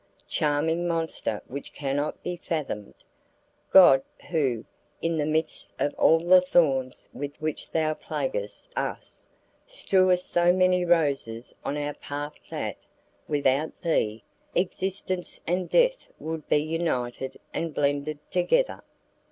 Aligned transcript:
charming 0.27 0.87
monster 0.87 1.43
which 1.47 1.71
cannot 1.73 2.23
be 2.23 2.35
fathomed! 2.35 2.95
God 3.69 4.01
who, 4.31 4.65
in 4.99 5.15
the 5.15 5.27
midst 5.27 5.69
of 5.77 5.93
all 5.93 6.17
the 6.17 6.41
thorns 6.41 7.07
with 7.13 7.39
which 7.39 7.69
thou 7.69 7.93
plaguest 7.93 8.73
us, 8.75 9.27
strewest 9.67 10.27
so 10.27 10.51
many 10.51 10.83
roses 10.83 11.53
on 11.63 11.77
our 11.77 11.93
path 11.93 12.33
that, 12.49 12.77
without 13.27 13.79
thee, 13.83 14.23
existence 14.55 15.39
and 15.45 15.69
death 15.69 16.09
would 16.17 16.49
be 16.49 16.57
united 16.57 17.39
and 17.53 17.71
blended 17.75 18.17
together! 18.31 18.83